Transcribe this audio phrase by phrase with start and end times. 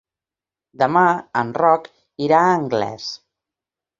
[0.83, 1.03] Demà
[1.41, 1.85] en Roc
[2.29, 3.07] irà a Anglès.